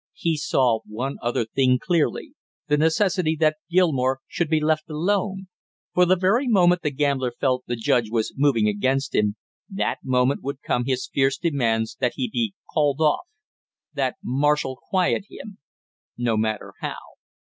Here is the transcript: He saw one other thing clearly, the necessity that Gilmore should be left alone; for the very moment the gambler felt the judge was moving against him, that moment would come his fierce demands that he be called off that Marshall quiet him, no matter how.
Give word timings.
He 0.15 0.35
saw 0.35 0.79
one 0.87 1.17
other 1.21 1.45
thing 1.45 1.77
clearly, 1.79 2.33
the 2.67 2.75
necessity 2.79 3.37
that 3.39 3.57
Gilmore 3.69 4.19
should 4.27 4.49
be 4.49 4.59
left 4.59 4.89
alone; 4.89 5.47
for 5.93 6.07
the 6.07 6.15
very 6.15 6.47
moment 6.47 6.81
the 6.81 6.89
gambler 6.89 7.31
felt 7.39 7.63
the 7.67 7.75
judge 7.75 8.09
was 8.09 8.33
moving 8.35 8.67
against 8.67 9.13
him, 9.13 9.35
that 9.69 9.99
moment 10.03 10.41
would 10.41 10.63
come 10.63 10.85
his 10.85 11.07
fierce 11.13 11.37
demands 11.37 11.97
that 11.99 12.13
he 12.15 12.27
be 12.27 12.55
called 12.73 12.99
off 12.99 13.27
that 13.93 14.15
Marshall 14.23 14.79
quiet 14.89 15.25
him, 15.29 15.59
no 16.17 16.35
matter 16.35 16.73
how. 16.79 16.97